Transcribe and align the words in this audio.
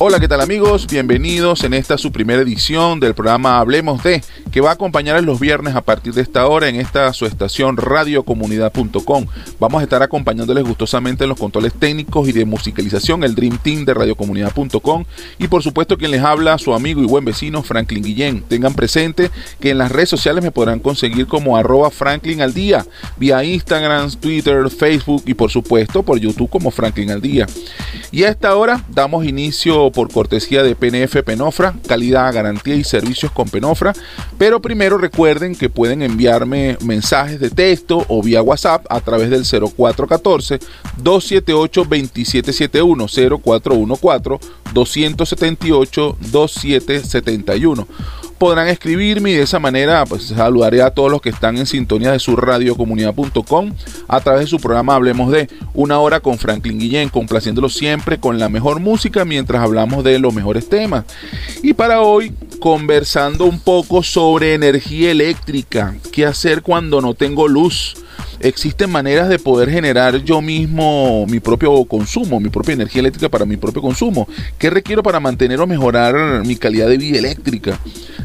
Hola, 0.00 0.18
¿qué 0.18 0.26
tal 0.26 0.40
amigos? 0.40 0.88
Bienvenidos 0.88 1.62
en 1.62 1.72
esta 1.72 1.96
su 1.96 2.10
primera 2.10 2.42
edición 2.42 2.98
del 2.98 3.14
programa 3.14 3.60
Hablemos 3.60 4.02
de, 4.02 4.24
que 4.50 4.60
va 4.60 4.70
a 4.70 4.72
acompañar 4.72 5.22
los 5.22 5.38
viernes 5.38 5.76
a 5.76 5.82
partir 5.82 6.12
de 6.14 6.20
esta 6.20 6.48
hora 6.48 6.68
en 6.68 6.74
esta 6.74 7.12
su 7.12 7.26
estación 7.26 7.76
radiocomunidad.com. 7.76 9.26
Vamos 9.60 9.80
a 9.80 9.84
estar 9.84 10.02
acompañándoles 10.02 10.64
gustosamente 10.64 11.22
en 11.22 11.28
los 11.28 11.38
controles 11.38 11.74
técnicos 11.74 12.28
y 12.28 12.32
de 12.32 12.44
musicalización, 12.44 13.22
el 13.22 13.36
Dream 13.36 13.58
Team 13.58 13.84
de 13.84 13.94
radiocomunidad.com 13.94 15.04
y 15.38 15.46
por 15.46 15.62
supuesto 15.62 15.96
quien 15.96 16.10
les 16.10 16.22
habla, 16.22 16.58
su 16.58 16.74
amigo 16.74 17.00
y 17.00 17.06
buen 17.06 17.24
vecino 17.24 17.62
Franklin 17.62 18.02
Guillén. 18.02 18.42
Tengan 18.42 18.74
presente 18.74 19.30
que 19.60 19.70
en 19.70 19.78
las 19.78 19.92
redes 19.92 20.08
sociales 20.08 20.42
me 20.42 20.50
podrán 20.50 20.80
conseguir 20.80 21.28
como 21.28 21.56
arroba 21.56 21.92
Franklin 21.92 22.42
al 22.42 22.52
día, 22.52 22.84
vía 23.16 23.44
Instagram, 23.44 24.10
Twitter, 24.16 24.68
Facebook 24.70 25.22
y 25.26 25.34
por 25.34 25.52
supuesto 25.52 26.02
por 26.02 26.18
YouTube 26.18 26.50
como 26.50 26.72
Franklin 26.72 27.12
al 27.12 27.22
día. 27.22 27.46
Y 28.10 28.24
a 28.24 28.28
esta 28.28 28.56
hora 28.56 28.84
damos 28.88 29.24
inicio 29.24 29.83
por 29.92 30.12
cortesía 30.12 30.62
de 30.62 30.74
PNF 30.74 31.22
Penofra, 31.22 31.74
calidad, 31.86 32.32
garantía 32.32 32.74
y 32.74 32.84
servicios 32.84 33.32
con 33.32 33.48
Penofra. 33.48 33.92
Pero 34.38 34.60
primero 34.60 34.98
recuerden 34.98 35.54
que 35.54 35.70
pueden 35.70 36.02
enviarme 36.02 36.76
mensajes 36.84 37.40
de 37.40 37.50
texto 37.50 38.04
o 38.08 38.22
vía 38.22 38.42
WhatsApp 38.42 38.86
a 38.88 39.00
través 39.00 39.30
del 39.30 39.44
0414 39.44 40.58
278 41.02 41.84
2771 48.38 48.38
0414 48.38 48.38
278 48.38 48.38
2771 48.38 48.38
podrán 48.38 48.68
escribirme 48.68 49.30
y 49.30 49.34
de 49.34 49.42
esa 49.42 49.58
manera 49.58 50.04
pues 50.06 50.24
saludaré 50.24 50.82
a 50.82 50.90
todos 50.90 51.10
los 51.10 51.20
que 51.20 51.30
están 51.30 51.56
en 51.56 51.66
sintonía 51.66 52.12
de 52.12 52.18
su 52.18 52.36
radiocomunidad.com 52.36 53.72
a 54.08 54.20
través 54.20 54.42
de 54.42 54.46
su 54.48 54.58
programa 54.58 54.94
Hablemos 54.94 55.30
de 55.30 55.48
una 55.72 55.98
hora 55.98 56.20
con 56.20 56.38
Franklin 56.38 56.78
Guillén, 56.78 57.08
complaciéndolo 57.08 57.68
siempre 57.68 58.18
con 58.18 58.38
la 58.38 58.48
mejor 58.48 58.80
música 58.80 59.24
mientras 59.24 59.62
hablamos 59.62 60.04
de 60.04 60.18
los 60.18 60.34
mejores 60.34 60.68
temas. 60.68 61.04
Y 61.62 61.74
para 61.74 62.02
hoy 62.02 62.32
conversando 62.60 63.44
un 63.44 63.60
poco 63.60 64.02
sobre 64.02 64.54
energía 64.54 65.10
eléctrica, 65.10 65.96
qué 66.12 66.26
hacer 66.26 66.62
cuando 66.62 67.00
no 67.00 67.14
tengo 67.14 67.48
luz 67.48 67.96
existen 68.40 68.90
maneras 68.90 69.28
de 69.28 69.38
poder 69.38 69.70
generar 69.70 70.18
yo 70.18 70.42
mismo 70.42 71.26
mi 71.26 71.40
propio 71.40 71.84
consumo, 71.86 72.40
mi 72.40 72.50
propia 72.50 72.74
energía 72.74 73.00
eléctrica 73.00 73.28
para 73.28 73.46
mi 73.46 73.56
propio 73.56 73.80
consumo. 73.82 74.28
¿Qué 74.58 74.70
requiero 74.70 75.02
para 75.02 75.20
mantener 75.20 75.60
o 75.60 75.66
mejorar 75.66 76.44
mi 76.44 76.56
calidad 76.56 76.88
de 76.88 76.98
vida 76.98 77.18
eléctrica? 77.18 77.78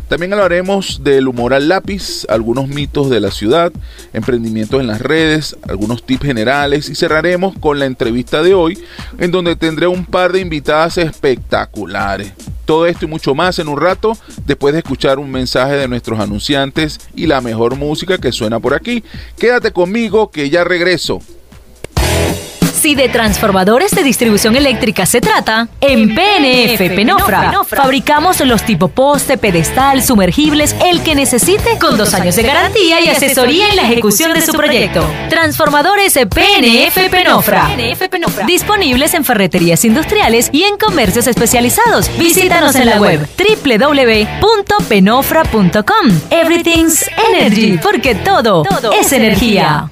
También 0.10 0.34
hablaremos 0.34 1.04
del 1.04 1.28
humor 1.28 1.54
al 1.54 1.70
lápiz, 1.70 2.26
algunos 2.30 2.68
mitos 2.68 3.12
de 3.12 3.20
la 3.20 3.30
ciudad, 3.30 3.72
emprendimientos 4.12 4.82
en 4.82 4.88
las 4.88 5.02
redes, 5.02 5.56
algunos 5.70 6.04
tips 6.04 6.26
generales 6.26 6.90
y 6.90 6.96
cerraremos 6.96 7.56
con 7.60 7.78
la 7.78 7.86
entrevista 7.86 8.42
de 8.42 8.56
hoy 8.56 8.80
en 9.20 9.30
donde 9.30 9.56
tendré 9.56 9.86
un 9.86 10.06
par 10.06 10.32
de 10.32 10.40
invitadas 10.40 10.98
espectaculares. 10.98 12.34
Todo 12.66 12.88
esto 12.88 13.06
y 13.06 13.08
mucho 13.08 13.36
más 13.36 13.60
en 13.60 13.68
un 13.68 13.80
rato, 13.80 14.18
después 14.48 14.74
de 14.74 14.80
escuchar 14.80 15.20
un 15.20 15.30
mensaje 15.30 15.74
de 15.74 15.88
nuestros 15.88 16.20
anunciantes 16.20 17.00
y 17.16 17.28
la 17.28 17.40
mejor 17.40 17.76
música 17.76 18.18
que 18.18 18.32
suena 18.32 18.60
por 18.60 18.73
aquí. 18.73 19.04
Quédate 19.38 19.72
conmigo 19.72 20.32
que 20.32 20.50
ya 20.50 20.64
regreso. 20.64 21.22
Si 22.80 22.96
de 22.96 23.10
transformadores 23.10 23.92
de 23.92 24.02
distribución 24.04 24.56
eléctrica 24.56 25.06
se 25.06 25.20
trata, 25.20 25.68
en 25.82 26.16
PNF 26.16 26.80
Penofra 26.96 27.52
fabricamos 27.68 28.40
los 28.40 28.64
tipo 28.64 28.88
poste, 28.88 29.38
pedestal, 29.38 30.02
sumergibles, 30.02 30.74
el 30.86 31.04
que 31.04 31.14
necesite, 31.14 31.78
con 31.78 31.98
dos 31.98 32.14
años 32.14 32.38
de 32.38 32.44
garantía 32.44 33.02
y 33.02 33.10
asesoría 33.10 33.68
en 33.68 33.76
la 33.76 33.82
ejecución 33.82 34.34
de 34.34 34.40
su 34.40 34.54
proyecto. 34.54 35.06
Transformadores 35.30 36.14
PNF 36.14 37.10
Penofra. 37.10 37.70
Disponibles 38.48 39.14
en 39.14 39.26
ferreterías 39.26 39.84
industriales 39.84 40.50
y 40.54 40.64
en 40.64 40.78
comercios 40.78 41.28
especializados. 41.28 42.10
Visítanos 42.18 42.76
en 42.76 42.86
la 42.86 43.02
web 43.02 43.28
www.penofra.com. 43.38 46.22
Everything's 46.30 47.06
Energy, 47.30 47.78
porque 47.84 48.16
todo 48.16 48.64
es 48.98 49.12
energía. 49.12 49.89